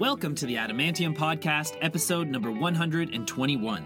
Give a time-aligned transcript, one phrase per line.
[0.00, 3.84] Welcome to the Adamantium Podcast, episode number 121.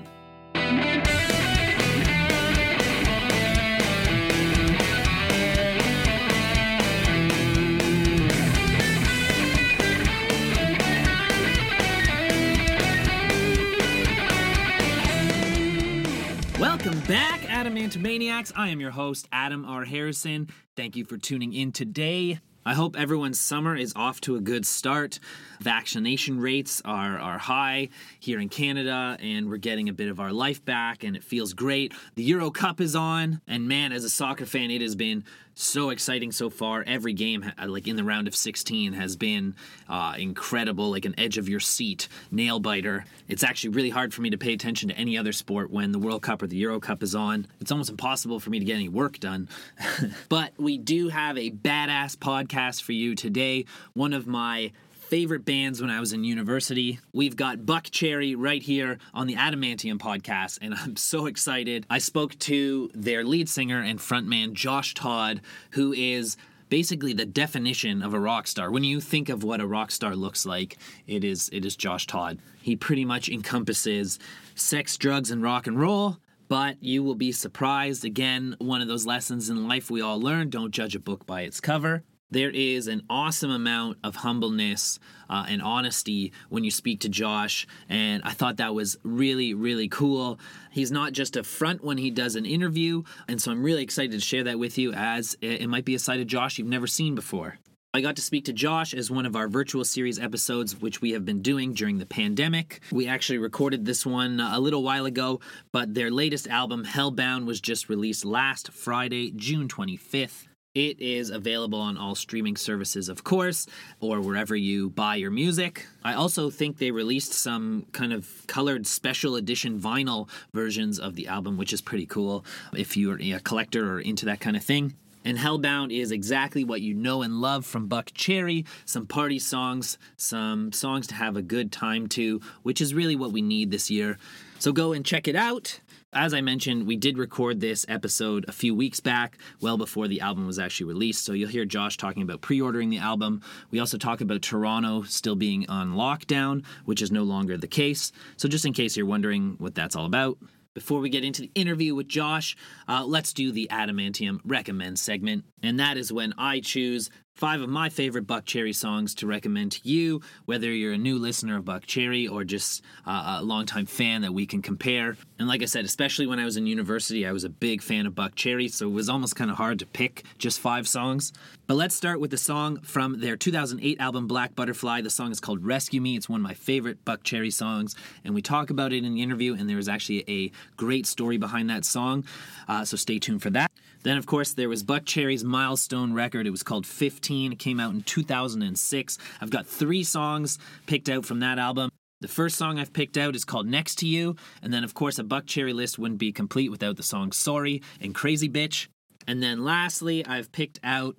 [16.61, 18.53] Welcome back, Adamantomaniacs.
[18.55, 19.85] I am your host, Adam R.
[19.85, 20.49] Harrison.
[20.77, 22.39] Thank you for tuning in today.
[22.67, 25.19] I hope everyone's summer is off to a good start.
[25.61, 30.33] Vaccination rates are, are high here in Canada, and we're getting a bit of our
[30.33, 31.93] life back, and it feels great.
[32.15, 35.91] The Euro Cup is on, and man, as a soccer fan, it has been so
[35.91, 36.85] exciting so far.
[36.87, 39.55] Every game, uh, like in the round of 16, has been
[39.89, 43.05] uh, incredible, like an edge of your seat nail biter.
[43.29, 45.99] It's actually really hard for me to pay attention to any other sport when the
[45.99, 47.47] World Cup or the Euro Cup is on.
[47.61, 49.49] It's almost impossible for me to get any work done.
[50.29, 53.65] but we do have a badass podcast for you today.
[53.95, 54.73] One of my
[55.15, 56.99] favorite bands when I was in university.
[57.13, 61.87] We've got Buckcherry right here on the Adamantium podcast, and I'm so excited.
[61.89, 66.37] I spoke to their lead singer and frontman, Josh Todd, who is
[66.69, 68.73] basically the definition of a rock star.
[68.73, 72.09] When you think of what a rock star looks like, it is it is Josh
[72.09, 72.41] Todd.
[72.61, 74.19] He pretty much encompasses
[74.57, 76.17] sex, drugs, and rock and roll.
[76.49, 78.05] But you will be surprised.
[78.05, 81.43] Again, one of those lessons in life we all learn don't judge a book by
[81.43, 82.03] its cover
[82.35, 84.99] there is an awesome amount of humbleness
[85.31, 89.89] uh, and honesty when you speak to Josh, and I thought that was really, really
[89.89, 90.41] cool.
[90.73, 94.11] He's not just a front when he does an interview, and so I'm really excited
[94.11, 96.89] to share that with you as it might be a side of Josh you've never
[96.89, 97.61] seen before.
[97.95, 101.13] I got to speak to Josh as one of our virtual series episodes, which we
[101.13, 102.81] have been doing during the pandemic.
[102.91, 105.39] We actually recorded this one a little while ago,
[105.71, 110.49] but their latest album, Hellbound, was just released last Friday, June 25th.
[110.75, 113.69] It is available on all streaming services, of course,
[114.01, 115.87] or wherever you buy your music.
[116.03, 121.29] I also think they released some kind of colored special edition vinyl versions of the
[121.29, 122.45] album, which is pretty cool
[122.77, 124.95] if you're a collector or into that kind of thing.
[125.25, 130.73] And Hellbound is exactly what you know and love from Buckcherry some party songs, some
[130.73, 134.19] songs to have a good time to, which is really what we need this year.
[134.59, 135.79] So go and check it out
[136.15, 140.21] as I mentioned, we did record this episode a few weeks back, well before the
[140.21, 141.25] album was actually released.
[141.25, 143.43] So you'll hear Josh talking about pre ordering the album.
[143.71, 148.13] We also talk about Toronto still being on lockdown, which is no longer the case.
[148.37, 150.39] So just in case you're wondering what that's all about,
[150.75, 152.57] before we get into the interview with Josh,
[152.89, 155.45] uh, let's do the Adamantium Recommend segment.
[155.65, 159.81] And that is when I choose five of my favorite Buckcherry songs to recommend to
[159.83, 164.33] you, whether you're a new listener of Buckcherry or just uh, a longtime fan that
[164.33, 165.17] we can compare.
[165.39, 168.07] And like I said, especially when I was in university, I was a big fan
[168.07, 171.33] of Buckcherry, so it was almost kind of hard to pick just five songs.
[171.67, 175.01] But let's start with the song from their 2008 album Black Butterfly.
[175.01, 176.17] The song is called Rescue Me.
[176.17, 179.23] It's one of my favorite Buck Cherry songs, and we talk about it in the
[179.23, 182.25] interview, and there is actually a great story behind that song,
[182.69, 183.71] uh, so stay tuned for that.
[184.05, 186.47] Then, of course, there was Buckcherry's milestone record.
[186.47, 187.53] It was called 15.
[187.53, 189.19] It came out in 2006.
[189.41, 191.91] I've got three songs picked out from that album.
[192.21, 195.19] The first song I've picked out is called Next to You, and then, of course,
[195.19, 198.89] a Buckcherry list wouldn't be complete without the songs Sorry and Crazy Bitch.
[199.27, 201.17] And then, lastly, I've picked out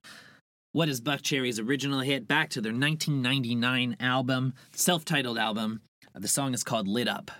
[0.71, 5.81] what is Buckcherry's original hit back to their 1999 album, self titled album.
[6.15, 7.31] Uh, the song is called Lit Up.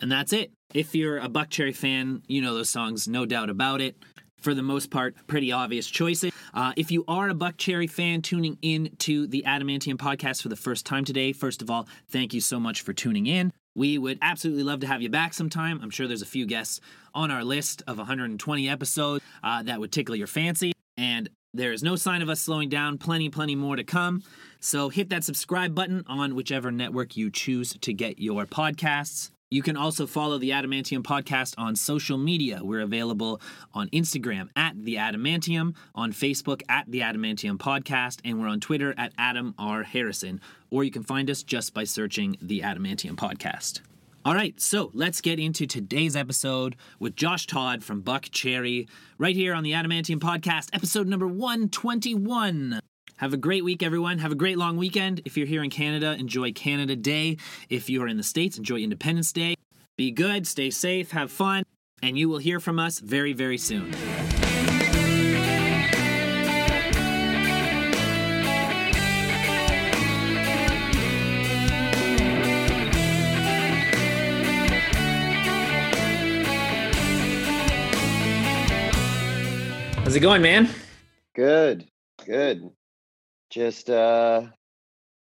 [0.00, 0.52] And that's it.
[0.74, 3.96] If you're a Buckcherry fan, you know those songs, no doubt about it
[4.40, 6.32] for the most part, pretty obvious choices.
[6.54, 10.56] Uh, if you are a Buckcherry fan tuning in to the Adamantium podcast for the
[10.56, 13.52] first time today, first of all, thank you so much for tuning in.
[13.74, 15.80] We would absolutely love to have you back sometime.
[15.82, 16.80] I'm sure there's a few guests
[17.14, 20.72] on our list of 120 episodes uh, that would tickle your fancy.
[20.96, 24.22] And there is no sign of us slowing down, plenty, plenty more to come.
[24.60, 29.30] So hit that subscribe button on whichever network you choose to get your podcasts.
[29.50, 32.60] You can also follow the Adamantium podcast on social media.
[32.62, 33.40] We're available
[33.72, 38.94] on Instagram at the Adamantium, on Facebook at the Adamantium podcast, and we're on Twitter
[38.98, 39.84] at Adam R.
[39.84, 40.42] Harrison.
[40.70, 43.80] Or you can find us just by searching the Adamantium podcast.
[44.22, 48.86] All right, so let's get into today's episode with Josh Todd from Buckcherry,
[49.16, 52.80] right here on the Adamantium podcast, episode number 121.
[53.18, 54.18] Have a great week, everyone.
[54.18, 55.22] Have a great long weekend.
[55.24, 57.38] If you're here in Canada, enjoy Canada Day.
[57.68, 59.56] If you're in the States, enjoy Independence Day.
[59.96, 61.64] Be good, stay safe, have fun,
[62.00, 63.92] and you will hear from us very, very soon.
[80.04, 80.68] How's it going, man?
[81.34, 81.88] Good,
[82.24, 82.70] good
[83.50, 84.42] just uh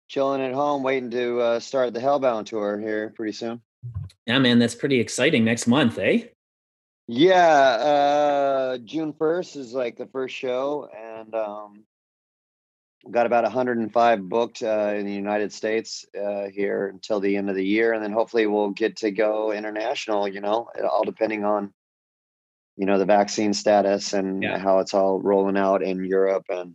[0.08, 3.60] chilling at home, waiting to uh, start the Hellbound tour here pretty soon.
[4.26, 5.44] Yeah, man, that's pretty exciting.
[5.44, 6.24] Next month, eh?
[7.06, 11.84] Yeah, uh, June first is like the first show, and um,
[13.10, 17.56] got about 105 booked uh, in the United States uh, here until the end of
[17.56, 20.26] the year, and then hopefully we'll get to go international.
[20.26, 21.74] You know, all depending on
[22.76, 24.58] you know the vaccine status and yeah.
[24.58, 26.74] how it's all rolling out in Europe and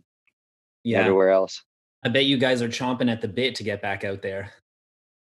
[0.84, 1.00] yeah.
[1.00, 1.62] everywhere else.
[2.02, 4.52] I bet you guys are chomping at the bit to get back out there.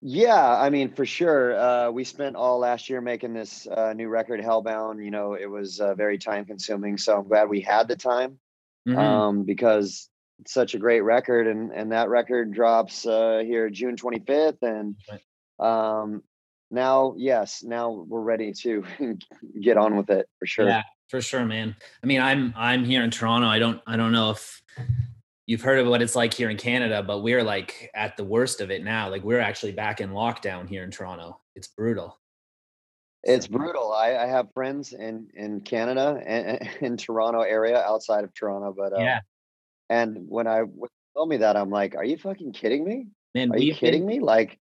[0.06, 1.58] Yeah, I mean, for sure.
[1.58, 5.04] Uh, we spent all last year making this uh, new record, Hellbound.
[5.04, 6.98] You know, it was uh, very time consuming.
[6.98, 8.38] So I'm glad we had the time
[8.86, 9.00] mm-hmm.
[9.00, 10.10] um, because
[10.40, 11.48] it's such a great record.
[11.48, 14.62] And, and that record drops uh, here June 25th.
[14.62, 14.96] And
[15.66, 16.22] um,
[16.70, 18.84] now, yes, now we're ready to
[19.62, 20.68] get on with it for sure.
[20.68, 21.78] Yeah, for sure, man.
[22.04, 23.48] I mean, I'm I'm here in Toronto.
[23.48, 24.62] I don't I don't know if
[25.46, 28.62] you've heard of what it's like here in Canada, but we're like at the worst
[28.62, 29.10] of it now.
[29.10, 31.40] Like we're actually back in lockdown here in Toronto.
[31.56, 32.20] It's brutal.
[33.24, 33.94] It's brutal.
[33.94, 38.94] I, I have friends in in Canada and in Toronto area outside of Toronto, but
[38.94, 39.20] uh, yeah.
[39.90, 43.08] And when I when told me that, I'm like, "Are you fucking kidding me?
[43.34, 44.18] Man, are you kidding been...
[44.18, 44.60] me?" Like,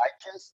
[0.00, 0.52] I just,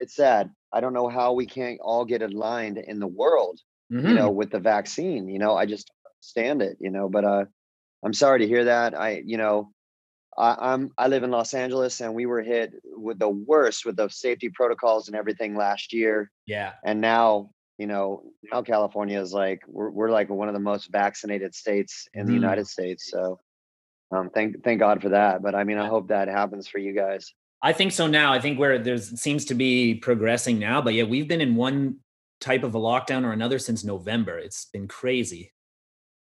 [0.00, 0.50] it's sad.
[0.72, 3.60] I don't know how we can't all get aligned in the world,
[3.92, 4.08] mm-hmm.
[4.08, 5.28] you know, with the vaccine.
[5.28, 5.90] You know, I just
[6.20, 6.76] stand it.
[6.80, 7.44] You know, but uh,
[8.04, 8.98] I'm sorry to hear that.
[8.98, 9.72] I, you know,
[10.36, 13.96] I, am I live in Los Angeles, and we were hit with the worst with
[13.96, 16.30] the safety protocols and everything last year.
[16.46, 16.74] Yeah.
[16.84, 18.22] And now, you know,
[18.52, 22.32] now California is like we're we're like one of the most vaccinated states in the
[22.32, 22.36] mm.
[22.36, 23.10] United States.
[23.10, 23.40] So,
[24.12, 25.42] um, thank thank God for that.
[25.42, 27.32] But I mean, I hope that happens for you guys.
[27.60, 28.32] I think so now.
[28.32, 31.96] I think where there's seems to be progressing now, but yeah, we've been in one
[32.40, 34.38] type of a lockdown or another since November.
[34.38, 35.52] It's been crazy.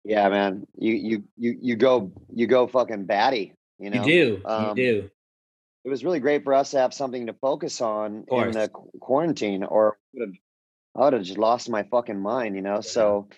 [0.05, 0.67] Yeah, man.
[0.77, 3.55] You you you you go you go fucking batty.
[3.79, 4.05] You know.
[4.05, 4.43] You do.
[4.45, 5.11] Um, you do.
[5.85, 8.69] It was really great for us to have something to focus on in the
[9.01, 9.99] quarantine, or
[10.95, 12.57] I would have just lost my fucking mind.
[12.57, 12.81] You know.
[12.81, 13.29] So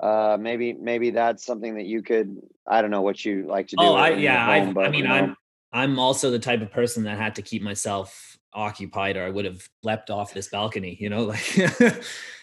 [0.00, 2.38] uh maybe maybe that's something that you could.
[2.66, 3.84] I don't know what you like to do.
[3.84, 4.46] Oh, I yeah.
[4.46, 5.14] Home, I, but, I mean, you know.
[5.14, 5.36] I'm
[5.74, 9.44] I'm also the type of person that had to keep myself occupied, or I would
[9.44, 10.96] have leapt off this balcony.
[10.98, 11.40] You know, like.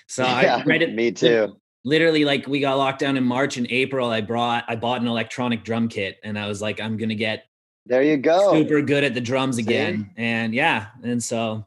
[0.08, 0.94] so yeah, I read it.
[0.94, 4.10] Me too literally like we got locked down in March and April.
[4.10, 7.46] I brought I bought an electronic drum kit and I was like, I'm gonna get
[7.86, 9.64] there you go super good at the drums See?
[9.64, 10.12] again.
[10.18, 11.66] And yeah, and so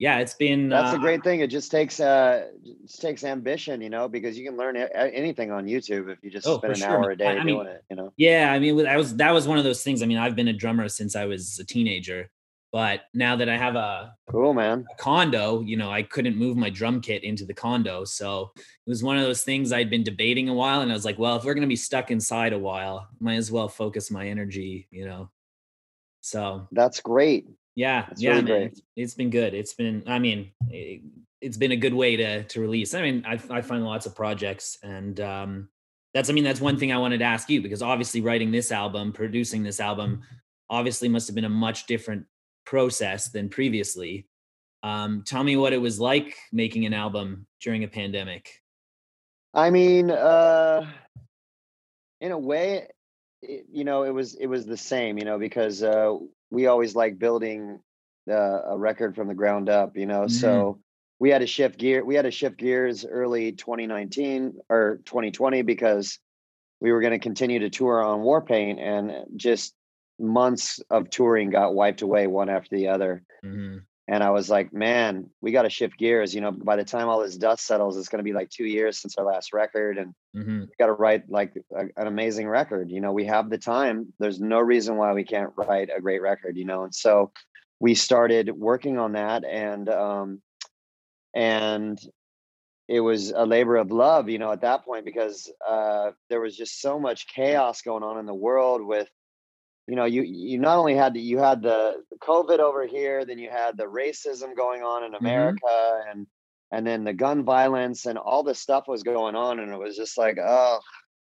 [0.00, 1.40] yeah, it's been that's uh, a great thing.
[1.40, 2.46] It just takes uh
[2.82, 6.46] just takes ambition, you know, because you can learn anything on YouTube if you just
[6.46, 6.88] oh, spend an sure.
[6.88, 8.10] hour a day I doing it, you know.
[8.16, 10.02] Yeah, I mean, I was that was one of those things.
[10.02, 12.30] I mean, I've been a drummer since I was a teenager,
[12.72, 16.56] but now that I have a cool man a condo, you know, I couldn't move
[16.56, 18.04] my drum kit into the condo.
[18.04, 20.80] So it was one of those things I'd been debating a while.
[20.80, 23.50] And I was like, well, if we're gonna be stuck inside a while, might as
[23.50, 25.30] well focus my energy, you know.
[26.20, 27.48] So that's great.
[27.74, 28.62] Yeah, that's yeah, really man.
[28.62, 29.54] It's, it's been good.
[29.54, 31.02] It's been, I mean, it,
[31.42, 32.94] has been a good way to to release.
[32.94, 35.68] I mean, I, I find lots of projects, and um,
[36.12, 38.70] that's, I mean, that's one thing I wanted to ask you because obviously writing this
[38.70, 40.22] album, producing this album,
[40.68, 42.26] obviously must have been a much different
[42.70, 44.26] process than previously.
[44.84, 48.48] Um, tell me what it was like making an album during a pandemic.
[49.52, 50.86] I mean, uh,
[52.20, 52.86] in a way,
[53.42, 56.14] it, you know, it was it was the same, you know, because uh,
[56.52, 57.80] we always like building
[58.30, 60.22] uh, a record from the ground up, you know.
[60.22, 60.34] Mm-hmm.
[60.34, 60.78] So
[61.18, 62.04] we had to shift gear.
[62.04, 66.20] We had to shift gears early 2019 or 2020 because
[66.80, 69.74] we were going to continue to tour on Warpaint, and just
[70.20, 73.22] months of touring got wiped away one after the other.
[73.44, 73.78] Mm-hmm.
[74.08, 76.34] And I was like, man, we got to shift gears.
[76.34, 78.64] You know, by the time all this dust settles, it's going to be like two
[78.64, 79.98] years since our last record.
[79.98, 80.62] And mm-hmm.
[80.62, 82.90] we got to write like a, an amazing record.
[82.90, 84.12] You know, we have the time.
[84.18, 86.82] There's no reason why we can't write a great record, you know?
[86.82, 87.30] And so
[87.78, 89.44] we started working on that.
[89.44, 90.42] And, um,
[91.32, 92.00] and
[92.88, 96.56] it was a labor of love, you know, at that point, because uh, there was
[96.56, 99.08] just so much chaos going on in the world with
[99.90, 103.24] you know you you not only had the, you had the, the covid over here
[103.24, 105.26] then you had the racism going on in mm-hmm.
[105.26, 106.10] america mm-hmm.
[106.10, 106.26] and
[106.70, 109.96] and then the gun violence and all this stuff was going on and it was
[109.96, 110.78] just like oh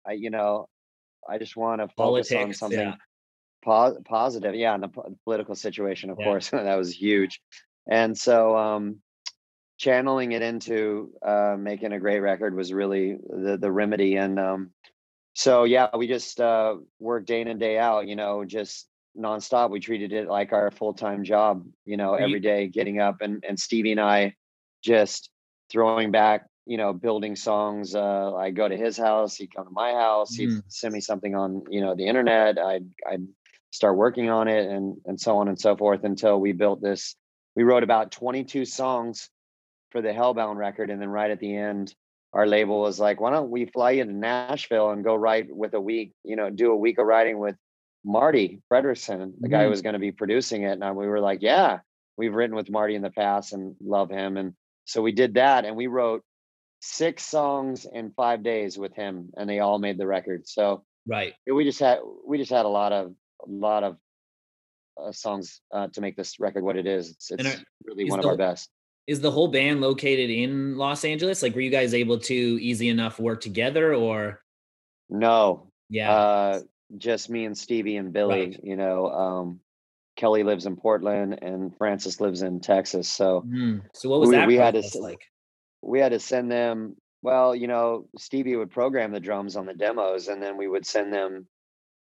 [0.06, 0.68] i you know
[1.28, 2.94] i just want to focus Politics, on something yeah.
[3.64, 6.26] po- positive yeah and the, po- political situation of yeah.
[6.26, 7.40] course that was huge
[7.90, 8.96] and so um
[9.78, 14.72] channeling it into uh making a great record was really the the remedy and um
[15.38, 18.08] so yeah, we just uh, work day in and day out.
[18.08, 19.70] You know, just nonstop.
[19.70, 21.64] We treated it like our full time job.
[21.84, 24.34] You know, every day getting up and and Stevie and I
[24.82, 25.30] just
[25.70, 26.46] throwing back.
[26.66, 27.94] You know, building songs.
[27.94, 29.36] Uh, I go to his house.
[29.36, 30.34] He'd come to my house.
[30.34, 30.62] He'd mm.
[30.66, 32.58] send me something on you know the internet.
[32.58, 33.24] I'd I'd
[33.70, 37.14] start working on it and and so on and so forth until we built this
[37.54, 39.30] we wrote about 22 songs
[39.90, 41.94] for the hellbound record and then right at the end
[42.32, 45.74] our label was like why don't we fly you to nashville and go write with
[45.74, 47.56] a week you know do a week of writing with
[48.04, 49.70] marti frederiksen the guy who Mhm.
[49.70, 51.80] was going to be producing it and we were like yeah
[52.16, 54.54] we've written with marti in the past and love him and
[54.84, 56.22] so we did that and we wrote
[56.80, 61.34] six songs in five days with him and they all made the record so Right.
[61.50, 63.14] we just had we just had a lot of
[63.46, 63.96] a lot of
[65.00, 67.10] uh, songs uh, to make this record what it is.
[67.10, 68.68] It's, it's are- really is one of our best.
[69.08, 71.42] Is the whole band located in Los Angeles?
[71.42, 74.42] Like, were you guys able to easy enough work together, or
[75.08, 76.12] No, yeah?
[76.12, 76.60] uh,
[76.98, 78.48] just me and Stevie and Billy.
[78.50, 78.60] Right.
[78.62, 79.60] You know, um,
[80.16, 83.08] Kelly lives in Portland and Francis lives in Texas.
[83.08, 83.82] So Mhm.
[83.94, 85.22] So what was we- that we had to like?
[85.80, 86.96] we had to send them.
[87.22, 90.84] Well, you know, Stevie would program the drums on the demos, and then we would
[90.84, 91.48] send them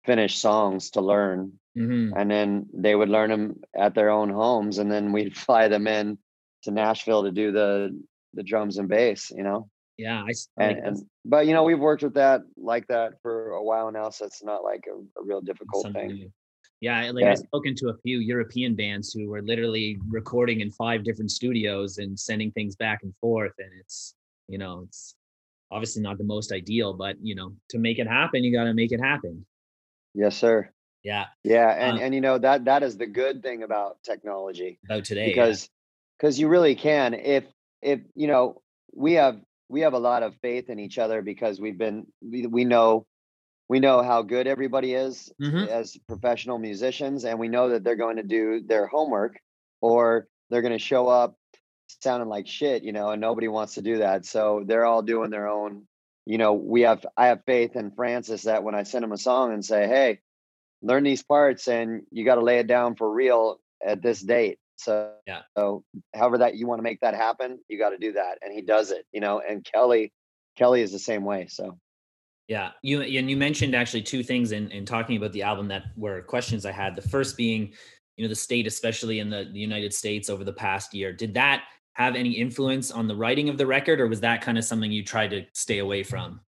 [0.06, 4.78] finished songs to learn, hmm and then they would learn them at their own homes,
[4.78, 6.18] and then we'd fly them in
[6.64, 8.00] to Nashville to do the
[8.34, 9.32] the drums and bass.
[9.32, 9.70] You know.
[9.98, 13.64] Yeah, I and, and but you know we've worked with that like that for a
[13.64, 16.32] while now so it's not like a, a real difficult thing new.
[16.82, 17.32] Yeah, I- like Yeah.
[17.34, 22.00] I've spoken to a few European bands who were literally recording in five different studios
[22.00, 24.16] and sending things back and forth, and it's
[24.48, 25.16] you know it's
[25.70, 28.74] obviously not the most ideal, but you know to make it happen, you got to
[28.74, 29.46] make it happen.
[30.16, 30.68] yes sir
[31.04, 34.80] Yeah, yeah and Uh, and you know that that is the good thing about technology
[34.86, 35.30] about today.
[35.30, 35.70] because
[36.24, 37.44] because you really can if
[37.82, 38.62] if you know
[38.96, 42.48] we have we have a lot of faith in each other because we've been we,
[42.48, 43.06] we know
[43.68, 45.68] we know how good everybody is Mhm.
[45.68, 49.38] as professional musicians and we know that they're going to do their homework
[49.82, 51.36] or they're going to show up
[52.02, 55.30] sounding like shit you know and nobody wants to do that so they're all doing
[55.30, 55.86] their own
[56.26, 59.18] you know we have i have faith in francis that when i send him a
[59.18, 60.20] song and say hey
[60.82, 64.58] learn these parts and you got to lay it down for real at this date
[64.78, 65.42] so Yeah.
[65.58, 68.54] so however that you want to make that happen you got to do that and
[68.54, 70.12] he does it you know and kelly
[70.58, 71.78] kelly is the same way so
[72.48, 75.84] Yeah, you and you mentioned actually two things in in talking about the album that
[75.96, 76.94] were questions I had.
[76.96, 77.74] The first being,
[78.18, 81.34] you know, the state, especially in the, the United States over the past year, did
[81.36, 81.64] that
[81.94, 84.92] have any influence on the writing of the record, or was that kind of something
[84.92, 86.42] you tried to stay away from?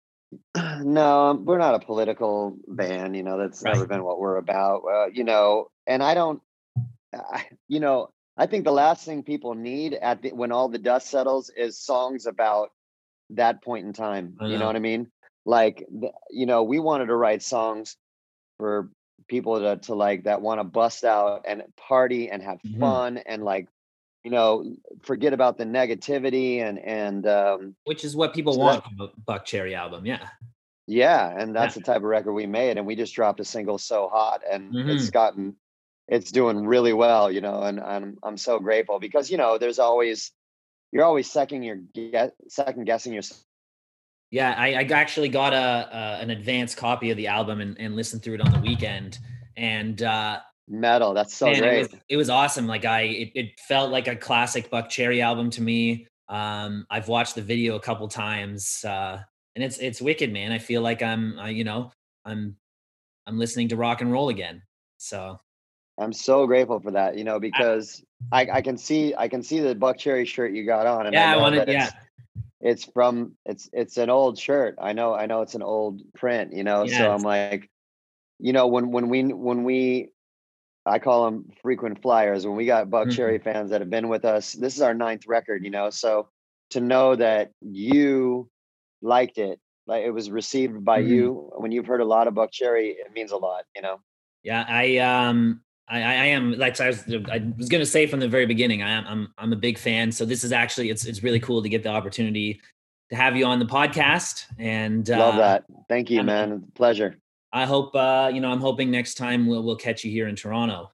[0.81, 4.83] no um, we're not a political band you know that's never been what we're about
[4.91, 6.41] uh, you know and i don't
[7.15, 10.79] I, you know i think the last thing people need at the, when all the
[10.79, 12.71] dust settles is songs about
[13.31, 14.67] that point in time I you know know.
[14.67, 15.11] what i mean
[15.45, 15.87] like
[16.31, 17.97] you know we wanted to write songs
[18.59, 18.91] for
[19.29, 22.81] people to, to like that want to bust out and party and have Mhm.
[22.81, 23.69] fun and like
[24.25, 24.65] you know
[25.03, 29.09] forget about the negativity and and um Which is what people So want from a
[29.31, 30.07] Buckcherry album.
[30.07, 30.29] Yeah.
[30.87, 33.79] yeah, and that's the type of record we made, and we just dropped a single
[33.79, 35.57] so hott, and it's gotten,
[36.09, 39.79] it's doing really well, you know, and I'm I'm so grateful because you know there's
[39.79, 40.33] always,
[40.91, 43.43] you're always second your get second guessing yourself.
[44.31, 47.95] Yeah, I, I actually got a, a an advanced copy of the album and, and
[47.95, 49.19] listened through it on the weekend,
[49.57, 51.75] and uh, Metal, that's so man, great.
[51.75, 52.67] it was it was awesome.
[52.67, 56.07] Like I, it, it felt like a classic Buckcherry album to me.
[56.29, 59.21] Um, I've watched the video a couple times, uh,
[59.55, 60.53] and it's it's wicked, man.
[60.53, 61.93] I feel like I'm, uh, you know,
[62.25, 62.57] I'm
[63.27, 64.63] I'm listening to rock and roll again.
[64.99, 65.41] So
[66.03, 69.61] I'm so grateful for that, you know, because I I can see I can see
[69.61, 71.95] the Buckcherry shirt you got on, and Yeah, I I wanted- that it's,
[72.61, 74.77] it's from it's it's an old shirt.
[74.81, 76.85] I know I know it's an old print, you know.
[76.87, 77.71] Yeah, so I'm like,
[78.39, 80.11] you know, when when we when we,
[80.87, 82.47] I call them frequent flyers.
[82.47, 83.13] When we got Buck Mhm.
[83.17, 85.91] Cherry fans that have been with us, this is our ninth record, you know.
[85.91, 86.29] So
[86.71, 88.49] to know that you
[89.03, 91.09] liked it, like it was received by Mhm.
[91.09, 94.01] you, when you've heard a lot of Buckcherry, it means a lot, you know.
[94.43, 98.29] Yeah, I um I, I am like I was I was gonna say from the
[98.29, 100.13] very beginning, I am I'm I'm a big fan.
[100.13, 102.61] So this is actually it's it's really cool to get the opportunity
[103.11, 104.45] to have you on the podcast.
[104.59, 105.65] And uh, Love that.
[105.89, 106.65] Thank you, I'm- man.
[106.75, 107.19] Pleasure.
[107.53, 110.37] I hope uh, you know, I'm hoping next time we'll we'll catch you here in
[110.37, 110.91] Toronto.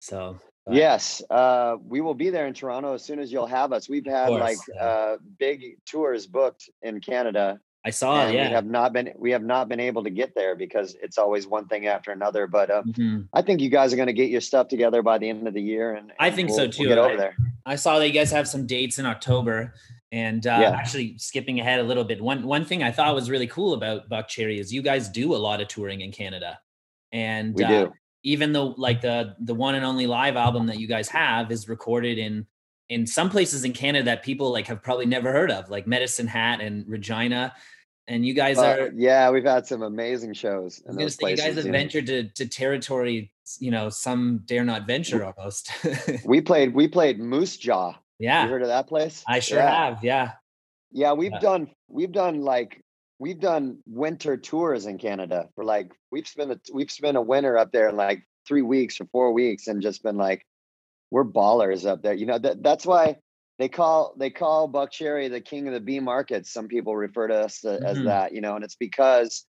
[0.00, 0.38] So
[0.70, 3.88] Yes, uh, we will be there in Toronto as soon as you'll have us.
[3.88, 8.48] We've had course, like uh, big tours booked in Canada, I saw and it, yeah.
[8.48, 11.46] we have not been we have not been able to get there because it's always
[11.46, 12.46] one thing after another.
[12.46, 13.28] But uh, Mhm.
[13.32, 15.54] I think you guys are going to get your stuff together by the end of
[15.54, 16.88] the year, and, I think we'll- so we'll too.
[16.88, 17.36] get over I- there.
[17.66, 19.74] I saw that you guys have some dates in October.
[20.10, 20.70] And uh, Yeah.
[20.72, 24.10] actually, skipping ahead a little bit, one one thing I thought was really cool about
[24.10, 26.58] Buckcherry is you guys do a lot of touring in Canada,
[27.12, 27.92] and We uh, do.
[28.22, 31.66] even though like the the one and only live album that you guys have is
[31.66, 32.46] recorded in
[32.92, 36.26] in some places in Canada that people like have probably never heard of, like Medicine
[36.26, 37.54] Hat and Regina,
[38.06, 38.90] and you guys Uh, are.
[38.94, 41.78] yeah, we've had some amazing shows in those say you guys have you know.
[41.78, 45.70] ventured to to territory you know some dare not venture almost.
[46.26, 47.94] we played we played Moose Jaw.
[48.18, 49.24] Yeah, you heard of that place?
[49.26, 49.84] I sure yeah.
[49.86, 50.04] have.
[50.04, 50.32] Yeah,
[50.92, 51.12] yeah.
[51.14, 52.82] We've done we've done like
[53.18, 57.56] we've done winter tours in Canada for like we've spent a we've spent a winter
[57.56, 60.44] up there in like three weeks or four weeks and just been like
[61.12, 62.14] we're ballers up there.
[62.14, 63.18] You know that that's why
[63.58, 66.50] they call they call Buckcherry the king of the B markets.
[66.50, 67.84] Some people refer to us mm-hmm.
[67.84, 68.32] as that.
[68.32, 69.44] You know, and it's because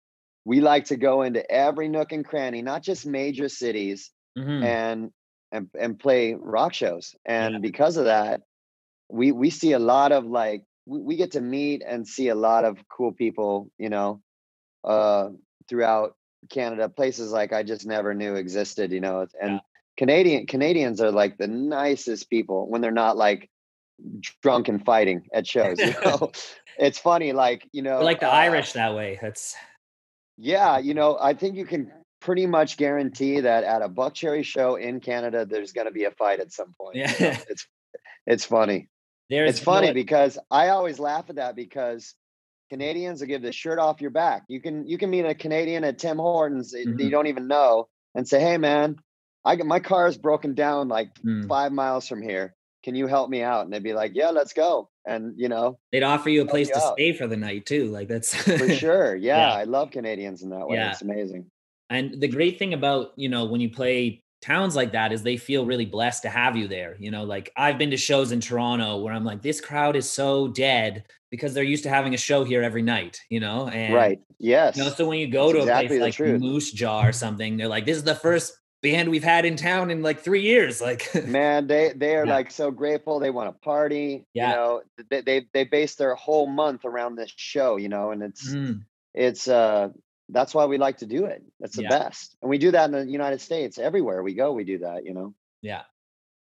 [0.44, 4.64] we like to go into every nook and cranny, not just major cities, mm-hmm.
[4.64, 5.12] and
[5.52, 7.16] and and play rock shows.
[7.26, 7.60] And yeah.
[7.60, 8.42] because of that,
[9.08, 12.36] we we see a lot of like we, we get to meet and see a
[12.36, 14.20] lot of cool people, you know,
[14.84, 15.30] uh,
[15.70, 16.16] throughout
[16.50, 19.60] Canada, places like I just never knew existed, you know, and yeah.
[20.02, 23.52] Canadian Canadians are like the nicest people when they're not like
[24.42, 25.78] drunk and fighting at shows.
[25.78, 26.32] You know,
[26.80, 29.20] it's funny, like you know, We're like the uh, Irish that way.
[29.22, 29.56] That's
[30.40, 34.74] yeah, you know, I think you can pretty much guarantee that at a Buckcherry show
[34.74, 36.96] in Canada, there's going to be a fight at some point.
[36.96, 37.38] Yeah, you know?
[37.48, 37.68] it's
[38.26, 38.90] it's funny.
[39.30, 42.16] There's it's funny no, because I always laugh at that because
[42.72, 44.46] Canadians will give the shirt off your back.
[44.48, 47.00] You can you can meet a Canadian at Tim Hortons mm-hmm.
[47.00, 48.98] you don't even know and say, "Hey, man,
[49.44, 51.48] I got my car is broken down like mm.
[51.48, 52.56] five miles from here.
[52.84, 55.80] Can you help me out?" And they'd be like, "Yeah, let's go." And you know,
[55.92, 56.94] they'd offer you a place you to out.
[56.94, 57.86] stay for the night too.
[57.86, 59.16] Like that's for sure.
[59.16, 60.78] Yeah, yeah, I love Canadians in that way.
[60.78, 60.92] Yeah.
[60.92, 61.46] It's amazing.
[61.90, 65.38] And the great thing about you know when you play towns like that is they
[65.38, 66.98] feel really blessed to have you there.
[67.00, 70.10] You know, like I've been to shows in Toronto where I'm like, this crowd is
[70.10, 73.70] so dead because they're used to having a show here every night, you know?
[73.70, 74.20] And right.
[74.40, 74.76] Yes.
[74.76, 76.42] You know, so when you go That's to a place like truth.
[76.42, 79.92] Moose Jaw or something, they're like, this is the first band we've had in town
[79.92, 80.82] in like three years.
[80.82, 82.34] Like man, they they are yeah.
[82.34, 83.20] like so grateful.
[83.20, 84.26] They want to party.
[84.34, 84.50] Yeah.
[84.50, 88.24] You know, they, they they base their whole month around this show, you know, and
[88.24, 88.84] it's mm.
[89.14, 89.90] it's uh
[90.32, 91.44] that's why we like to do it.
[91.60, 91.90] That's the yeah.
[91.90, 92.38] best.
[92.42, 93.78] And we do that in the United States.
[93.78, 95.34] Everywhere we go, we do that, you know?
[95.62, 95.82] Yeah.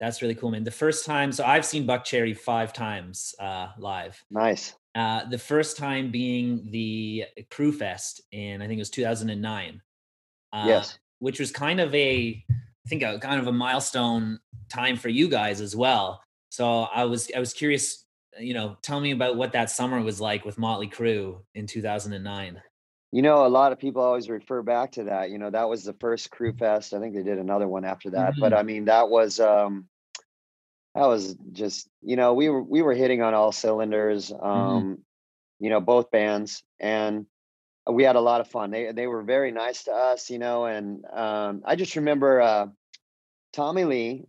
[0.01, 0.65] That's really cool, man.
[0.65, 4.23] The first time, so I've seen Buckcherry five times uh, live.
[4.31, 4.75] Nice.
[4.95, 9.81] Uh, the first time being the Crüe Fest in, I think it was 2009.
[10.53, 10.99] Uh, yes.
[11.25, 15.29] Which was kind of a, I think a kind of a milestone time for you
[15.29, 16.23] guys as well.
[16.51, 18.05] So I was, I was curious,
[18.39, 22.61] you know, tell me about what that summer was like with Motley Crue in 2009
[23.15, 25.31] you know, a lot of people always refer back to that.
[25.31, 26.93] You know, that was the first Crüe Fest.
[26.93, 28.33] I think they did another one after that.
[28.33, 28.41] Mm-hmm.
[28.41, 29.87] But I mean, that was um
[30.97, 34.31] that was just, you know, we were we were hitting on all cylinders.
[34.31, 34.45] Mm-hmm.
[34.45, 34.95] Um, mm-hmm.
[35.61, 37.27] you know, both bands and
[37.91, 38.71] we had a lot of fun.
[38.71, 42.67] They they were very nice to us, you know, and um I just remember uh
[43.53, 44.27] Tommy Lee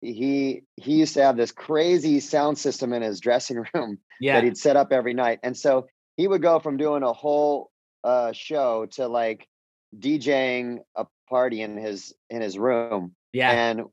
[0.00, 4.34] he he used to have this crazy sound system in his dressing room yeah.
[4.34, 5.40] that he'd set up every night.
[5.42, 7.70] And so he would go from doing a whole
[8.04, 9.48] uh, show to like
[9.98, 13.14] DJing a party in his in his room.
[13.32, 13.84] Yeah, and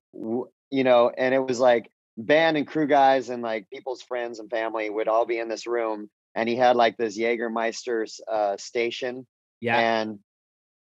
[0.71, 4.49] you know, and it was like band and crew guys and like people's friends and
[4.49, 9.25] family would all be in this room, and he had like this Jägermeister's uh, station.
[9.61, 10.19] Yeah, and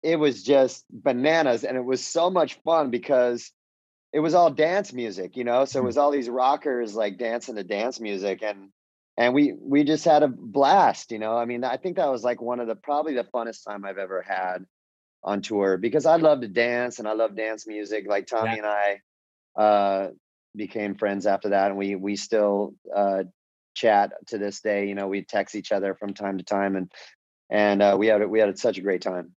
[0.02, 3.52] it was just bananas, and it was so much fun because
[4.14, 5.66] it was all dance music, you know.
[5.66, 5.88] So it mm.
[5.88, 8.70] was all these rockers like dancing to dance music, and
[9.18, 12.24] and we we just had a blast you know i mean i think that was
[12.24, 14.66] like one of the probably the funnest time i've ever had
[15.24, 18.58] on tour because i love to dance and i love dance music like tommy yeah.
[18.58, 20.10] and i uh
[20.56, 23.24] became friends after that and we we still uh
[23.74, 26.92] chat to this day you know we text each other from time to time and
[27.50, 29.32] and uh we had we had such a great time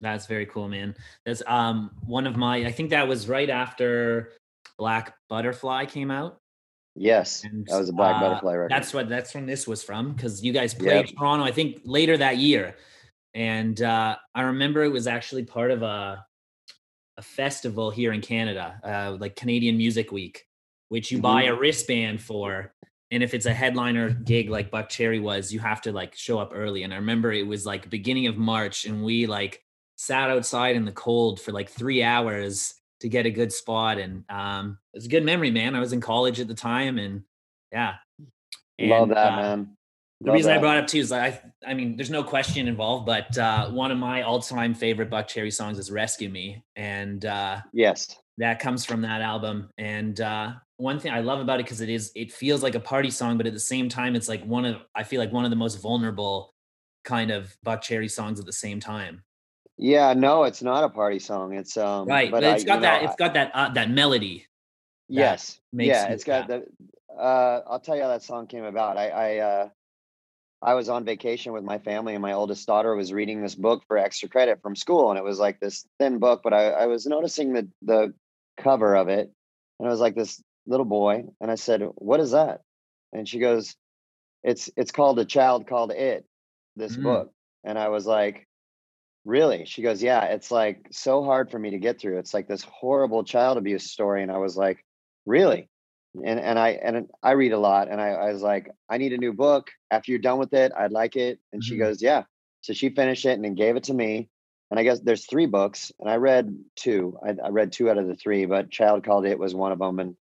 [0.00, 0.94] that's very cool man
[1.26, 4.32] that's um one of my i think that was right after
[4.78, 6.40] black butterfly came out
[6.96, 8.70] Yes, and, that was a Black uh, Butterfly record.
[8.72, 11.16] That's what that's when this was from because you guys played yep.
[11.16, 12.76] Toronto, I think later that year,
[13.32, 16.26] and uh, I remember it was actually part of a
[17.16, 20.46] a festival here in Canada, uh, like Canadian Music Week,
[20.88, 21.22] which you mm-hmm.
[21.22, 22.72] buy a wristband for,
[23.10, 26.52] and if it's a headliner gig like Buckcherry was, you have to like show up
[26.54, 26.84] early.
[26.84, 29.62] And I remember it was like beginning of March, and we like
[29.96, 33.98] sat outside in the cold for like three hours to get a good spot.
[33.98, 35.74] And um, it's a good memory, man.
[35.74, 37.22] I was in college at the time, and
[37.72, 37.94] yeah,
[38.78, 39.76] and, love that, uh, man.
[40.20, 40.58] the reason that.
[40.58, 43.90] I brought up too is I, I mean, there's no question involved, but uh, one
[43.90, 49.02] of my all-time favorite Buckcherry songs is "Rescue Me," and uh, yes, that comes from
[49.02, 49.68] that album.
[49.78, 52.80] And uh, one thing I love about it because it is, it feels like a
[52.80, 55.44] party song, but at the same time, it's like one of, I feel like one
[55.44, 56.54] of the most vulnerable
[57.04, 59.22] kind of Buckcherry songs at the same time.
[59.82, 61.54] Yeah, no, it's not a party song.
[61.54, 63.02] It's um right, but, but it's I, got that.
[63.02, 64.46] Know, it's got that uh, that melody.
[65.08, 65.58] Yes.
[65.72, 66.66] yeah, it's got the.
[67.18, 68.98] Uh, I'll tell you how that song came about.
[68.98, 69.68] I, I uh,
[70.60, 73.82] I was on vacation with my family, and my oldest daughter was reading this book
[73.88, 76.86] for extra credit from school, and it was like this thin book, but I, I
[76.86, 78.12] was noticing the the
[78.58, 79.32] cover of it,
[79.78, 82.62] and it was like this little boy, and I said, "What is that?"
[83.12, 83.76] And she goes,
[84.42, 86.26] "It's it's called a child called it."
[86.76, 87.02] This mm.
[87.02, 87.32] book,
[87.64, 88.46] and I was like,
[89.24, 92.18] "Really?" She goes, "Yeah, it's like so hard for me to get through.
[92.18, 94.84] It's like this horrible child abuse story," and I was like,
[95.26, 95.68] "Really?"
[96.14, 99.12] and and I and I read a lot, and I, I, was like, I need
[99.12, 99.70] a new book.
[99.90, 101.38] After you're done with it, I'd like it.
[101.52, 101.68] And mm-hmm.
[101.68, 102.24] she goes, Yeah.
[102.62, 104.28] So she finished it and then gave it to me.
[104.70, 107.18] And I guess there's three books, and I read two.
[107.24, 109.78] I, I read two out of the three, but Child Called It was one of
[109.78, 109.98] them.
[109.98, 110.16] And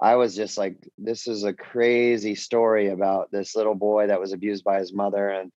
[0.00, 4.32] I was just like, this is a crazy story about this little boy that was
[4.32, 5.52] abused by his mother, and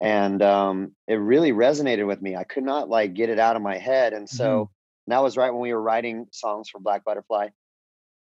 [0.00, 2.36] and um, it really resonated with me.
[2.36, 5.10] I could not like get it out of my head, and so mm-hmm.
[5.12, 7.48] that was right when we were writing songs for Black Butterfly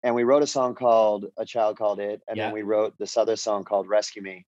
[0.05, 2.45] and we wrote a song called a child called it and yeah.
[2.45, 4.45] then we wrote this other song called rescue me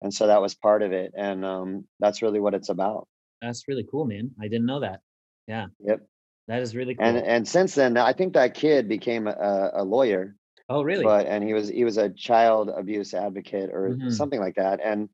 [0.00, 3.06] and so that was part of it and um, that's really what it's about
[3.42, 5.00] that's really cool man i didn't know that
[5.46, 6.00] yeah yep
[6.48, 9.84] that is really cool and and since then i think that kid became a, a
[9.84, 10.36] lawyer
[10.70, 14.08] oh really but and he was he was a child abuse advocate or mm-hmm.
[14.08, 15.08] something like that and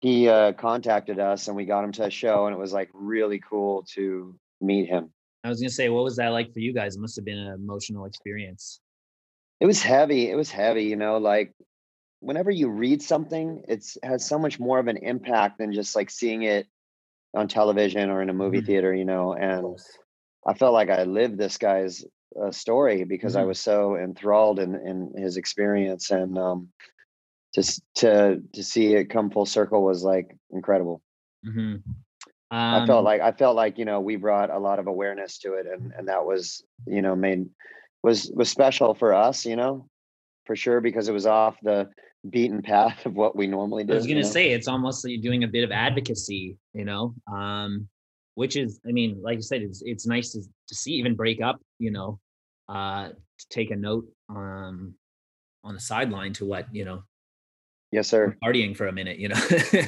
[0.00, 2.90] he uh, contacted us and we got him to a show and it was like
[2.92, 5.10] really cool to meet him
[5.42, 6.96] I was gonna say, what was that like for you guys?
[6.96, 8.80] It must have been an emotional experience
[9.60, 11.52] it was heavy it was heavy you know like
[12.20, 16.10] whenever you read something it's has so much more of an impact than just like
[16.10, 16.66] seeing it
[17.34, 18.66] on television or in a movie mm-hmm.
[18.66, 19.78] theater you know and
[20.46, 22.04] i felt like i lived this guy's
[22.42, 23.42] uh, story because mm-hmm.
[23.42, 26.68] i was so enthralled in in his experience and um
[27.54, 31.00] just to to see it come full circle was like incredible
[31.46, 31.74] mm-hmm.
[31.76, 31.82] um,
[32.50, 35.38] i felt um like i felt like you know we brought a lot of awareness
[35.38, 37.46] to it and and that was you know made
[38.04, 39.88] was was special for us, you know,
[40.44, 41.88] for sure because it was off the
[42.28, 43.94] beaten path of what we normally do.
[43.94, 44.28] I was gonna you know?
[44.28, 47.88] say it's almost like you're doing a bit of advocacy, you know, um,
[48.34, 51.40] which is, I mean, like you said, it's it's nice to, to see even break
[51.40, 52.20] up, you know,
[52.68, 54.94] uh, to take a note um,
[55.62, 57.02] on the sideline to what you know.
[57.90, 58.36] Yes, sir.
[58.42, 59.40] Partying for a minute, you know.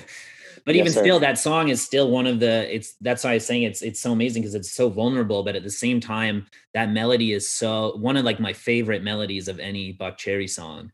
[0.64, 1.00] but even sir.
[1.00, 3.82] still that song is still one of the it's that's why i was saying it's
[3.82, 7.48] it's so amazing because it's so vulnerable but at the same time that melody is
[7.48, 10.90] so one of like my favorite melodies of any buckcherry song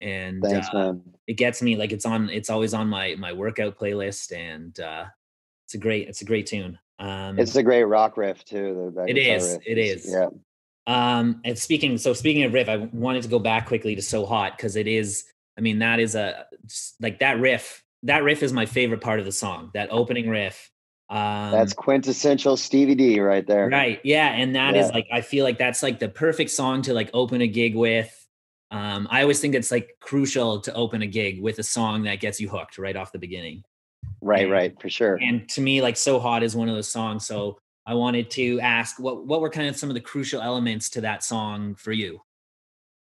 [0.00, 0.92] and Thanks, uh,
[1.26, 5.06] it gets me like it's on it's always on my my workout playlist and uh
[5.64, 9.04] it's a great it's a great tune um it's a great rock riff too the,
[9.06, 9.62] it is riff.
[9.66, 10.28] it is yeah
[10.86, 14.24] um and speaking so speaking of riff i wanted to go back quickly to so
[14.24, 15.24] hott because it is
[15.58, 16.46] i mean that is a
[17.00, 19.70] like that riff that riff is my favorite part of the song.
[19.74, 20.70] That opening riff.
[21.08, 23.68] Um, that's quintessential Stevie D right there.
[23.68, 24.00] Right.
[24.04, 24.28] Yeah.
[24.28, 24.84] And that yeah.
[24.84, 27.76] is like, I feel like that's like the perfect song to like open a gig
[27.76, 28.12] with.
[28.72, 32.20] Um, I always think it's like crucial to open a gig with a song that
[32.20, 33.62] gets you hooked right off the beginning.
[34.20, 34.42] Right.
[34.42, 34.80] And, right.
[34.80, 35.18] For sure.
[35.20, 37.26] And to me, like So Hott is one of those songs.
[37.26, 40.90] So I wanted to ask what, what were kind of some of the crucial elements
[40.90, 42.20] to that song for you?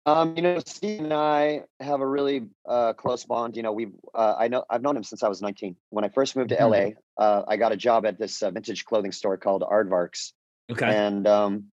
[0.05, 3.57] Um, you know, Steve and I have a really uh, close bond.
[3.57, 5.77] You know, we've uh, I know I've known him since I was 19.
[5.91, 6.95] When I first moved to mm-hmm.
[7.21, 10.33] LA, uh, I got a job at this uh, vintage clothing store called Aardvarks.
[10.71, 10.87] Okay.
[10.87, 11.67] And um,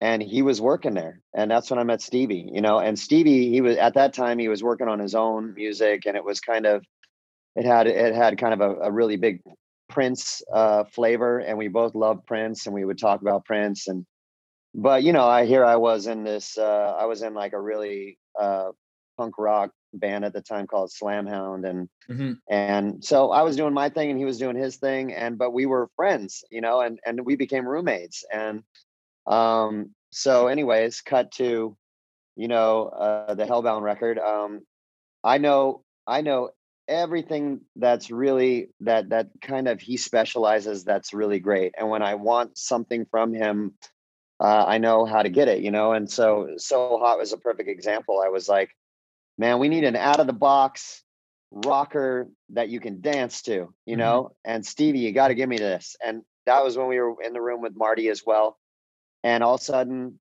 [0.00, 2.48] and he was working there, and that's when I met Stevie.
[2.50, 5.52] You know, and Stevie, he was at that time he was working on his own
[5.52, 6.86] music, and it was kind of
[7.54, 9.42] it had it had kind of a, a really big
[9.94, 14.04] Prince uh, flavor, and we both loved Prince, and we would talk about Prince and
[14.74, 16.58] but you know, I here I was in this.
[16.58, 18.72] Uh, I was in like a really uh,
[19.16, 22.32] punk rock band at the time called Slamhound, and mm-hmm.
[22.50, 25.52] and so I was doing my thing and he was doing his thing, and but
[25.52, 28.64] we were friends, you know, and and we became roommates, and
[29.28, 31.76] um, so anyways, cut to,
[32.34, 34.18] you know, uh, the Hellbound record.
[34.18, 34.62] Um,
[35.22, 36.50] I know, I know
[36.86, 42.14] everything that's really that that kind of he specializes that's really great and when i
[42.14, 43.72] want something from him
[44.40, 45.92] uh, I know how to get it, you know.
[45.92, 48.22] And so, so hott was a perfect example.
[48.24, 48.70] I was like,
[49.38, 51.02] man, we need an out of the box
[51.50, 53.98] rocker that you can dance to, you mm-hmm.
[53.98, 54.34] know.
[54.44, 55.96] And Stevie, you got to give me this.
[56.04, 58.58] And that was when we were in the room with Marti as well.
[59.22, 60.18] And all of a sudden,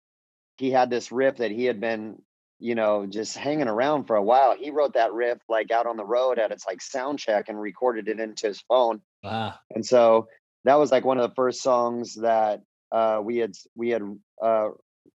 [0.58, 2.22] he had this riff that he had been,
[2.60, 4.56] you know, just hanging around for a while.
[4.56, 7.60] He wrote that riff like out on the road at its like sound check and
[7.60, 9.02] recorded it into his phone.
[9.24, 9.56] Wow.
[9.72, 10.28] And so
[10.64, 12.62] that was like one of the first songs that
[12.92, 14.02] uh, we had we had
[14.42, 14.70] uh,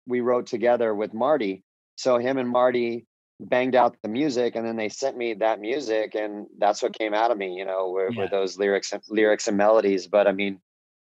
[0.06, 1.64] we wrote together with Marti.
[1.96, 3.06] So him and Marti
[3.40, 7.14] banged out the music, and then they sent me that music, and that's what came
[7.14, 7.54] out of me.
[7.54, 8.24] You know, were, yeah.
[8.24, 10.08] were those lyrics, lyrics and melodies.
[10.08, 10.60] But I mean,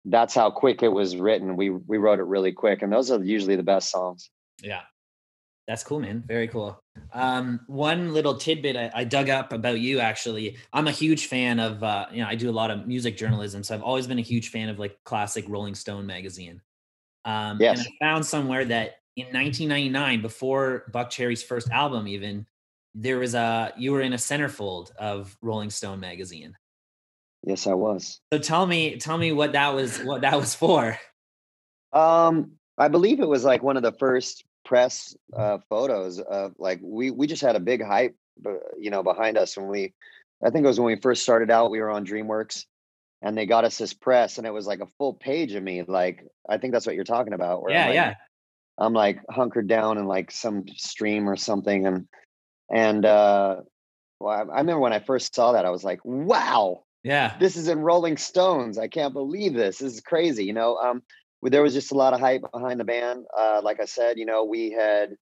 [0.06, 1.56] that's how quick it was written.
[1.56, 4.30] We we wrote it really quick, and those are usually the best songs.
[4.62, 4.82] Yeah,
[5.70, 6.24] That's cool, man.
[6.26, 6.82] Very cool.
[7.14, 10.58] Um, one little tidbit I, I, dug up about you actually.
[10.74, 13.64] I'm a huge fan of uh, you know, I do a lot of music journalism,
[13.64, 16.60] so I've always been a huge fan of like classic Rolling Stone magazine.
[17.24, 17.78] Um, yes.
[17.78, 22.48] and I found somewhere that in 1999, before Buckcherry's first album, even
[22.96, 26.58] there was a you were in a centerfold of Rolling Stone magazine.
[27.44, 28.20] Yes, I was.
[28.34, 30.98] So tell me, tell me what that was, what that was for.
[31.94, 36.80] Um, I believe it was like one of the first press uh, photos of like
[36.82, 38.16] we we just had a big hype,
[38.78, 39.94] you know, behind us when we.
[40.42, 41.70] I think it was when we first started out.
[41.70, 42.64] We were on DreamWorks,
[43.22, 45.84] and they got us this press, and it was like a full page of me.
[45.84, 47.64] Like I think that's what you're talking about.
[47.70, 48.14] yeah, I'm like, yeah.
[48.78, 52.08] I'm like hunkered down in like some stream or something, and
[52.72, 53.58] and uh,
[54.20, 57.58] well, I, I remember when I first saw that, I was like, wow, yeah, this
[57.58, 58.78] is in Rolling Stones.
[58.78, 59.80] I can't believe this.
[59.80, 60.46] This is crazy.
[60.46, 61.04] You know, um,
[61.44, 63.26] there was just a lot of hype behind the band.
[63.38, 65.16] Uh, like I said, you know, we had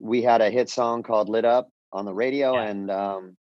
[0.00, 2.64] we had a hit song called "Lit Up" on the radio, yeah.
[2.64, 3.36] and um,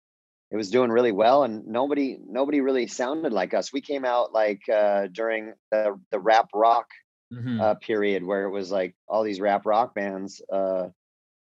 [0.50, 1.44] it was doing really well.
[1.44, 3.72] And nobody nobody really sounded like us.
[3.72, 6.87] We came out like uh, during the the rap rock
[7.33, 7.61] mm-hmm.
[7.61, 10.42] uh, period, where it was like all these rap rock bands.
[10.52, 10.88] Uh,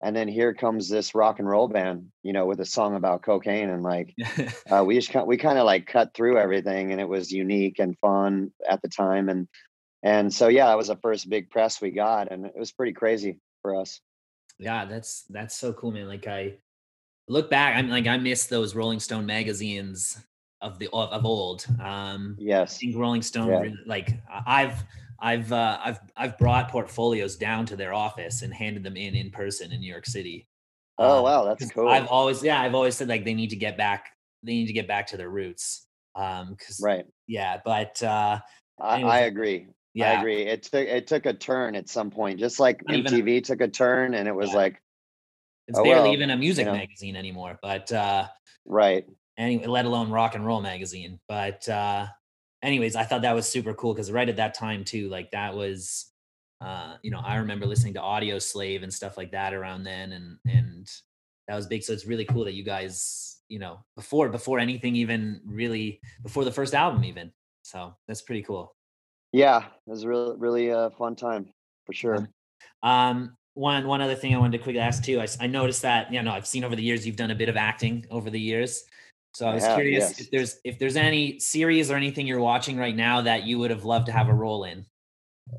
[0.02, 3.22] and then here comes this rock and roll band, you know, with a song about
[3.22, 4.14] cocaine, and like
[4.70, 7.98] uh, we just we kind of like cut through everything, and it was unique and
[7.98, 9.48] fun at the time, and
[10.02, 12.92] and so yeah that was the first big press we got and it was pretty
[12.92, 14.00] crazy for us.
[14.58, 16.54] Yeah that's that's so cool man like i
[17.28, 20.18] look back i'm like i miss those rolling stone magazines
[20.62, 22.76] of the of, of old um yes.
[22.76, 23.70] i think rolling stone yeah.
[23.84, 24.82] like i've
[25.18, 29.30] i've uh, i've i've brought portfolios down to their office and handed them in in
[29.30, 30.46] person in new york city
[30.98, 33.56] oh um, wow that's cool i've always yeah i've always said like they need to
[33.56, 34.08] get back
[34.42, 37.04] they need to get back to their roots um because right.
[37.26, 38.38] yeah but uh
[38.80, 40.10] I, I agree yeah.
[40.10, 40.42] I agree.
[40.42, 43.62] It took it took a turn at some point, just like Not MTV a, took
[43.62, 44.56] a turn, and it was yeah.
[44.56, 44.82] like
[45.68, 46.78] it's oh, barely well, even a music you know?
[46.78, 47.58] magazine anymore.
[47.62, 48.26] But uh,
[48.66, 49.06] right,
[49.38, 51.18] anyway, let alone rock and roll magazine.
[51.28, 52.08] But uh,
[52.62, 55.56] anyways, I thought that was super cool because right at that time too, like that
[55.56, 56.12] was,
[56.60, 60.36] uh, you know, I remember listening to Audioslave and stuff like that around then, and
[60.46, 60.86] and
[61.48, 61.82] that was big.
[61.82, 66.44] So it's really cool that you guys, you know, before before anything even really before
[66.44, 67.32] the first album even.
[67.62, 68.75] So that's pretty cool.
[69.32, 71.48] Yeah, it was really really a fun time
[71.84, 72.28] for sure.
[72.82, 75.20] Um, one one other thing I wanted to quickly ask too.
[75.20, 77.48] I, I noticed that you know I've seen over the years you've done a bit
[77.48, 78.84] of acting over the years.
[79.34, 80.20] So I was curious yes.
[80.20, 83.70] if there's if there's any series or anything you're watching right now that you would
[83.70, 84.86] have loved to have a role in.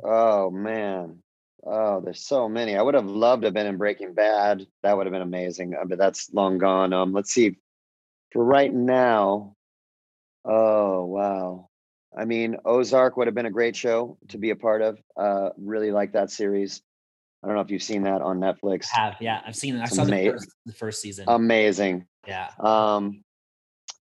[0.03, 1.19] Oh man.
[1.63, 2.75] Oh, there's so many.
[2.75, 4.65] I would have loved to have been in Breaking Bad.
[4.83, 5.75] That would have been amazing.
[5.75, 6.93] Uh, but that's long gone.
[6.93, 7.57] Um, let's see.
[8.31, 9.53] For right now,
[10.43, 11.66] oh wow.
[12.17, 14.99] I mean, Ozark would have been a great show to be a part of.
[15.15, 16.81] Uh, really like that series.
[17.43, 18.87] I don't know if you've seen that on Netflix.
[18.95, 19.81] I have yeah, I've seen it.
[19.81, 21.25] I saw ama- the, first, the first season.
[21.27, 22.07] Amazing.
[22.27, 22.49] Yeah.
[22.59, 23.23] Um,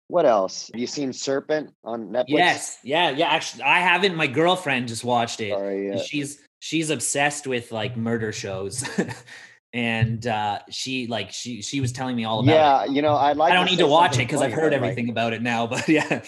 [0.07, 0.69] what else?
[0.71, 2.25] Have you seen Serpent on Netflix?
[2.29, 2.77] Yes.
[2.83, 3.09] Yeah.
[3.09, 3.27] Yeah.
[3.27, 4.15] Actually, I haven't.
[4.15, 5.51] My girlfriend just watched it.
[5.51, 5.97] Sorry, yeah.
[5.97, 8.87] She's she's obsessed with like murder shows.
[9.73, 12.87] and uh she like she she was telling me all about yeah, it.
[12.87, 15.07] Yeah, you know, I like I don't need to watch it because I've heard everything
[15.07, 16.23] like, about it now, but yeah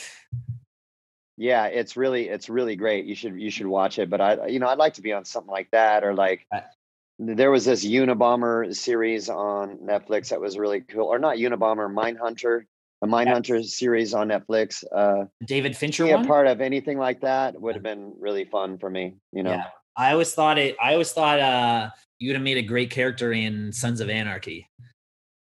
[1.40, 4.60] yeah it's really it's really great you should you should watch it but i you
[4.60, 6.46] know i'd like to be on something like that or like
[7.18, 12.66] there was this unabomber series on netflix that was really cool or not unabomber mindhunter
[13.02, 13.74] the mindhunter yes.
[13.74, 18.14] series on netflix uh david fincher a part of anything like that would have been
[18.20, 19.64] really fun for me you know yeah.
[19.96, 23.72] i always thought it i always thought uh you'd have made a great character in
[23.72, 24.70] sons of anarchy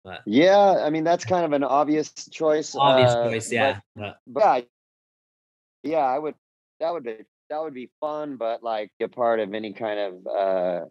[0.04, 4.18] but yeah i mean that's kind of an obvious choice obvious uh, choice yeah but,
[4.28, 4.68] but, but
[5.84, 6.36] yeah, I would.
[6.80, 7.18] That would be
[7.50, 10.86] that would be fun, but like a part of any kind of uh,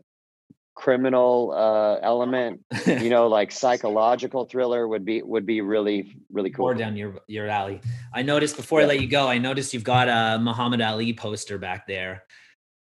[0.74, 6.66] criminal uh, element, you know, like psychological thriller would be would be really really cool.
[6.66, 7.80] More down your your alley.
[8.14, 8.86] I noticed before yeah.
[8.86, 12.24] I let you go, I noticed you've got a Muhammad Ali poster back there.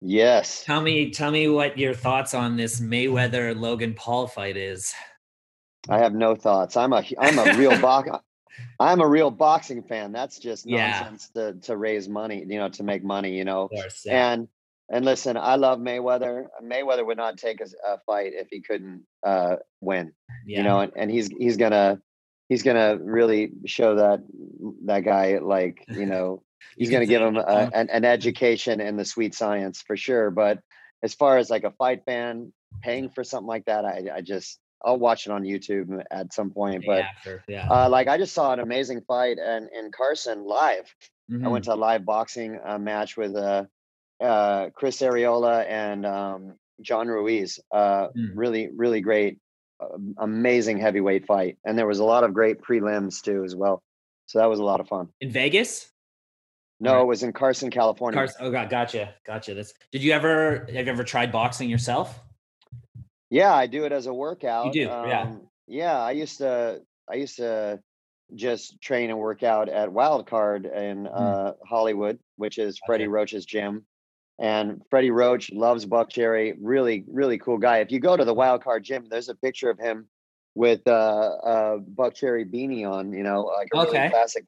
[0.04, 0.64] Yes.
[0.64, 4.92] Tell me, tell me what your thoughts on this Mayweather Logan Paul fight is.
[5.88, 6.76] I have no thoughts.
[6.76, 8.10] I'm a I'm a real box.
[8.78, 10.12] I'm a real boxing fan.
[10.12, 11.52] That's just nonsense yeah.
[11.52, 13.68] to to raise money, you know, to make money, you know.
[13.68, 14.32] Course, yeah.
[14.32, 14.48] And
[14.90, 16.46] and listen, I love Mayweather.
[16.62, 20.12] Mayweather would not take a, a fight if he couldn't uh, win.
[20.46, 20.58] Yeah.
[20.58, 22.00] You know, and, and he's he's gonna
[22.48, 24.20] he's gonna really show that
[24.84, 26.42] that guy like you know
[26.76, 27.40] he's gonna give him a,
[27.74, 30.30] an, an education in the sweet science for sure.
[30.30, 30.58] But
[31.02, 34.58] as far as like a fight fan paying for something like that, I I just
[34.84, 36.84] I'll watch it on YouTube at some point.
[36.86, 37.04] But
[37.48, 40.94] yeah, Uh, like I just saw an amazing fight and in Carson live.
[41.30, 41.46] Mm-hmm.
[41.46, 43.64] I went to a live boxing uh, match with uh,
[44.20, 47.60] uh, Chris Arreola and um, John Ruiz.
[47.72, 48.30] Uh, mm.
[48.34, 49.38] Really, really great.
[50.18, 53.82] amazing heavyweight fight, and there was a lot of great prelims too as well.
[54.26, 55.08] So that was a lot of fun.
[55.20, 55.90] In Vegas?
[56.80, 58.18] No, it was in Carson, California.
[58.18, 59.54] Carson, oh, God, gotcha, gotcha.
[59.54, 59.72] That's.
[59.92, 62.18] Did you ever have you ever tried boxing yourself?
[63.32, 64.66] Yeah, I do it as a workout.
[64.66, 65.22] You do, yeah.
[65.22, 66.82] Um, yeah, I used to.
[67.10, 67.80] I used to
[68.34, 73.86] just train and work out at Wildcard in uh, Hollywood, which is Freddie Roach's gym.
[74.38, 76.54] And Freddie Roach loves Buckcherry.
[76.60, 77.78] Really, really cool guy.
[77.78, 80.08] If you go to the Wildcard gym, there's a picture of him
[80.54, 80.90] with uh,
[81.42, 83.14] a Buckcherry beanie on.
[83.14, 84.44] You know, like a really classic,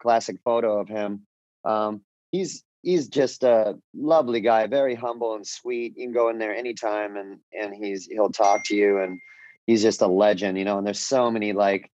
[0.00, 1.26] classic photo of him.
[1.66, 5.96] Um, he's he's just a lovely guy, very humble and sweet.
[5.96, 9.18] You can go in there anytime, and and he's he'll talk to you, and
[9.66, 10.58] he's just a legend.
[10.58, 11.90] You know, and there's so many like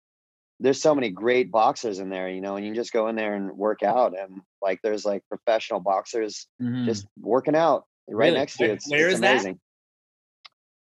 [0.59, 3.15] there's so many great boxers in there, you know, and you can just go in
[3.15, 4.17] there and work out.
[4.17, 6.85] And like, there's like professional boxers Mhm.
[6.85, 8.37] just working out right Really?
[8.39, 8.69] next to you.
[8.69, 9.31] Where- It's, where it's is that?
[9.33, 9.59] amazing.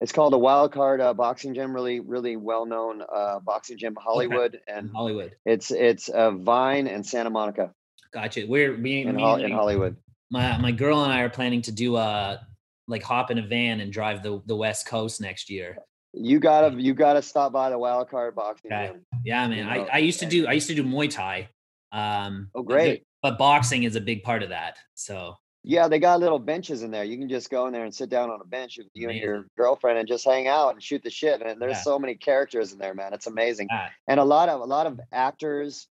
[0.00, 3.96] It's called a Wild Card uh, Boxing Gym, really, really well known uh, boxing gym,
[3.98, 5.34] Hollywood, in and Hollywood.
[5.46, 7.72] it's it's uh, Vine and Santa Monica
[8.16, 8.46] Gotcha.
[8.48, 9.94] We're we, in, Hol- in Hollywood.
[10.30, 12.40] my my girl and I are planning to do a
[12.88, 15.76] like hop in a van and drive the the West Coast next year.
[16.14, 18.70] You gotta you gotta stop by the Wild Card Boxing.
[18.70, 19.04] Gym.
[19.22, 19.58] Yeah, man.
[19.58, 21.50] You I, know, I used to do I used to do Muay Thai.
[21.92, 23.02] Um Oh, but great.
[23.22, 24.78] But boxing is a big part of that.
[24.94, 27.04] So Yeah, they got little benches in there.
[27.04, 29.18] You can just go in there and sit down on a bench with you and
[29.18, 31.42] your girlfriend and just hang out and shoot the shit.
[31.42, 31.82] And there's Yeah.
[31.90, 33.12] so many characters in there, man.
[33.12, 33.68] It's amazing.
[33.70, 35.88] ah, And a lot of a lot of actors,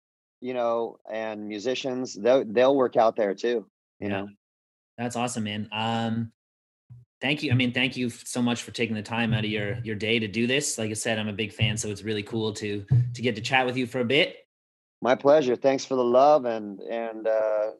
[0.41, 3.65] you know, and musicians, they'll they'll work out there too.
[3.99, 4.07] You Yeah.
[4.09, 4.27] know.
[4.97, 5.67] that's awesome, man.
[5.71, 6.31] Um
[7.21, 7.51] thank you.
[7.51, 10.19] I mean, thank you so much for taking the time out of your your day
[10.19, 10.77] to do this.
[10.77, 13.41] Like I said, I'm a big fan, so it's really cool to to get to
[13.41, 14.35] chat with you for a bit.
[15.01, 15.55] My pleasure.
[15.55, 17.71] Thanks for the love and and uh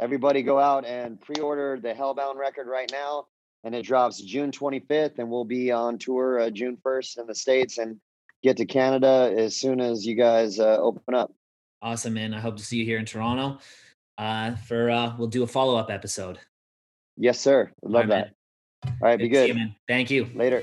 [0.00, 3.26] everybody go out and pre-order the Hellbound record right now.
[3.64, 7.34] And it drops June 25th, and we'll be on tour uh, June 1st in the
[7.34, 7.96] States and
[8.44, 11.32] get to Canada as soon as you guys uh, open up.
[11.82, 12.34] Awesome, man.
[12.34, 13.58] I hope to see you here in Toronto.
[14.16, 16.38] Uh for uh we'll do a follow-up episode.
[17.16, 17.70] Yes, sir.
[17.82, 18.34] Love right, that.
[18.84, 18.94] man.
[19.00, 19.56] All right, be to see good.
[19.58, 19.68] you.
[19.88, 20.28] Thank you.
[20.34, 20.62] Later.